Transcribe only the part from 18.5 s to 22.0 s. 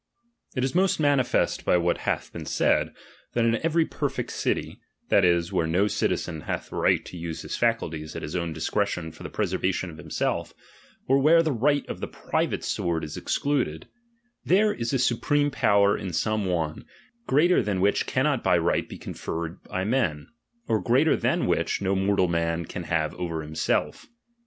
right be conferred by men, or greater than which no